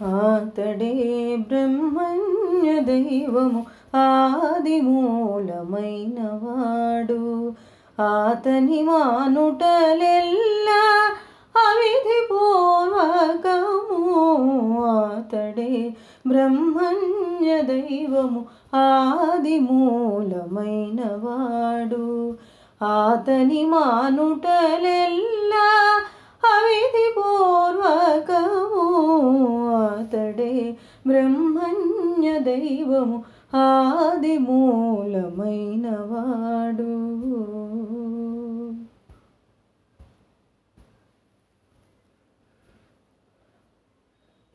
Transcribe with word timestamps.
ఆతడే 0.00 0.92
బ్రహ్మణ్య 1.48 2.80
దైవము 2.80 3.66
ఆది 3.94 4.80
మూలమైన 4.80 6.18
వాడు 6.42 7.54
ఆతని 8.02 8.82
మానుటలెల్లా 8.82 10.82
అవిధి 11.54 12.20
పూర్వకము. 12.30 14.02
ఆతడే 14.86 15.94
బ్రహ్మణ్య 16.28 17.62
దైవము 17.62 18.48
ఆది 18.74 19.60
మూలమైన 19.60 21.02
వాడు 21.02 22.36
ఆతని 22.82 23.64
మానుటలెల్లా 23.64 25.66
బ్రహ్మణ్య 31.06 32.38
దైవము 32.38 33.24
ఆది 33.54 34.38
మూలమైన 34.38 35.90
వాడు 35.90 37.08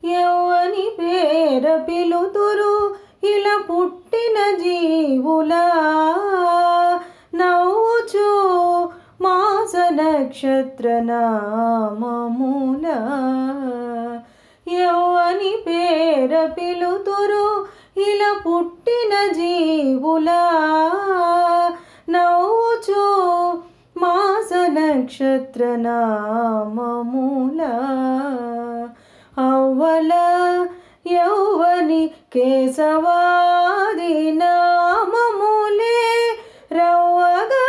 ఎవని 0.06 0.96
పేర 0.98 1.76
పిలుతురు 1.76 2.94
ఇలా 3.26 3.64
పుట్టిన 3.70 4.58
జీవులా. 4.58 5.64
నవ్వుచు 7.34 8.28
మాస 9.20 9.72
నక్షత్ర 9.76 11.00
నామములా. 11.00 12.98
అని 15.26 15.52
పేర 15.66 16.46
పిలుతురు. 16.46 17.66
ఇలా 18.00 18.32
పుట్టిన 18.46 19.32
జీవులా 19.32 20.44
నవ్వుచు 22.10 23.04
మాస 23.96 24.50
నక్షత్ర 24.54 25.64
నామముల. 25.64 27.60
అవ్వల 29.38 30.12
యౌవని 31.06 32.10
కేశవాది 32.34 34.32
నామములే 34.32 36.02
రవ్వగా 36.72 37.66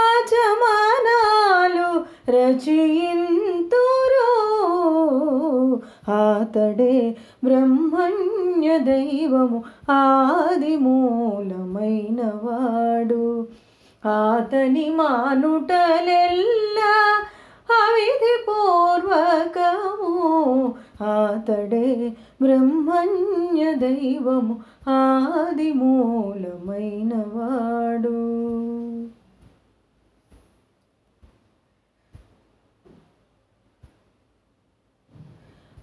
ఆచమానాలు 0.00 1.90
రచయింతురు 2.30 2.97
ఆతడే 6.38 6.94
బ్రహ్మణ్య 7.44 8.68
దైవము 8.84 9.58
ఆది 9.96 10.74
మూలమైన 10.84 12.20
వాడు 12.42 13.24
ఆతని 14.02 14.86
మానుటలెల్లా 14.98 16.92
అవిధి 17.78 18.34
పూర్వకము 18.46 20.12
ఆతడే 21.12 21.88
బ్రహ్మణ్య 22.42 23.64
దైవము 23.82 24.54
ఆది 24.94 25.70
మూలమైన 25.72 27.12
వాడు 27.34 28.16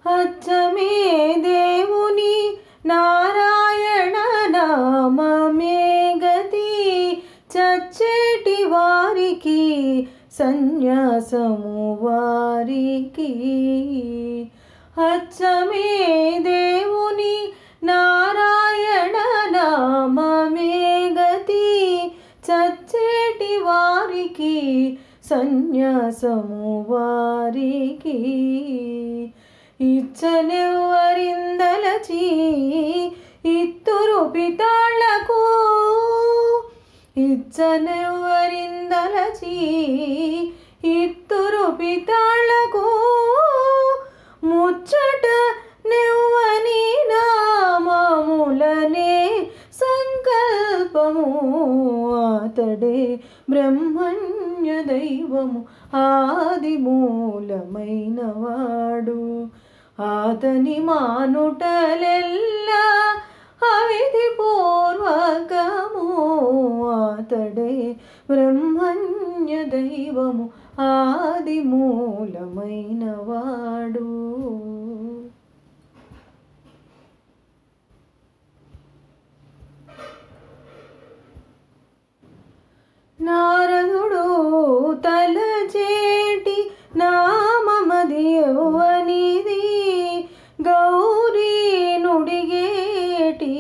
అచ్చమే 0.08 1.36
దేవుని 1.38 2.58
నారాయణ 2.86 4.14
నామమే 4.58 6.16
గతి. 6.26 7.12
చచ్చేటి 7.58 8.66
వారికి 8.66 10.08
సన్యాసము 10.40 12.00
వారికి. 12.02 13.32
అచ్చమే 15.00 16.40
దేవుని 16.40 17.54
నారాయణ 17.84 19.14
నామమే 19.58 21.16
గతి. 21.22 22.02
చచ్చేటి 22.52 23.58
వారికి 23.64 24.98
సన్యాసము 25.30 26.86
వారికి. 26.90 28.22
ఇచ్చనెవ్వరిందలచి 29.82 30.76
ఇత్తురు 33.46 34.30
పితాళ్ళకు. 34.30 35.42
ఇచ్చనెవ్వరిందలచి 37.18 37.88
ఇత్తురు 40.84 41.72
పితాళ్ళకు. 41.72 42.95
ఆతడే 52.58 52.98
బ్రహ్మణ్య 53.50 54.72
దైవము 54.82 55.68
ఆది 55.98 56.78
మూలమైన 56.78 58.20
వాడు 58.36 59.20
ఆతని 59.98 60.80
మానుటలెల్లా 60.80 62.84
అవిధి 63.62 64.28
పూర్వకము 64.38 66.06
ఆతడే 66.96 67.74
బ్రహ్మణ్య 68.30 69.56
దైవము 69.74 70.46
ఆది 70.86 71.58
నారదుడు 83.26 84.24
తలచేటి 85.06 86.58
నామమది 86.96 88.24
యౌవనిది 88.34 89.62
గౌరీ 90.60 91.54
నుడిగేటి 92.04 93.54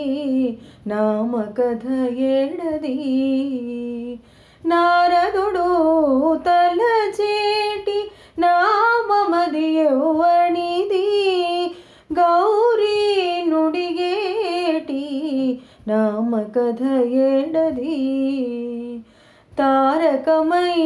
నామకథ 0.87 1.85
ఏడది 2.31 2.97
నారదుడు 4.63 5.67
తలచేటి 6.47 7.99
నామమది 8.39 9.67
యౌవనిది 9.79 11.05
గౌరీ 12.11 12.97
నుడిగేటి 13.49 15.01
నామకథ 19.59 19.61
ఏడది 19.61 19.63
తారకమై 19.99 20.81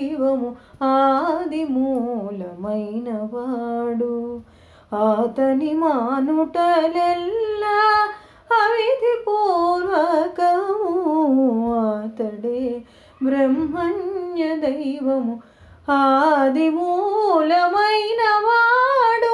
జీవము 0.00 0.56
ఆది 0.84 1.64
మూలమైన 1.64 3.28
వాడు. 3.32 4.40
ఆతని 4.94 5.74
మానుటలెల్లా 5.74 7.80
అవిధి 8.52 9.24
పూర్వకము 9.26 10.94
ఆతడే 11.80 12.82
బ్రహ్మణ్య 13.22 14.56
దైవము. 14.56 15.42
ఆది 15.90 16.70
మూలమైన 16.70 18.22
వాడు 18.46 19.29